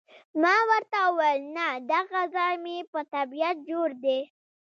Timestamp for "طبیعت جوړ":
3.13-3.87